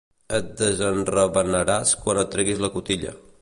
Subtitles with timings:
[0.37, 3.15] Et desenravenaràs quan et treguis la cotilla.